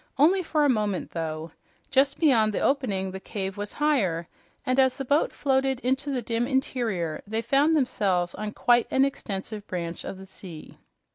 Only 0.17 0.41
for 0.41 0.65
a 0.65 0.67
moment, 0.67 1.11
though. 1.11 1.51
Just 1.91 2.17
beyond 2.19 2.55
the 2.55 2.59
opening 2.59 3.11
the 3.11 3.19
cave 3.19 3.55
was 3.55 3.73
higher, 3.73 4.27
and 4.65 4.79
as 4.79 4.97
the 4.97 5.05
boat 5.05 5.31
floated 5.31 5.79
into 5.81 6.09
the 6.09 6.23
dim 6.23 6.47
interior 6.47 7.21
they 7.27 7.43
found 7.43 7.75
themselves 7.75 8.33
on 8.33 8.53
quite 8.53 8.87
an 8.89 9.05
extensive 9.05 9.67
branch 9.67 10.03
of 10.03 10.17
the 10.17 10.25
sea. 10.25 10.79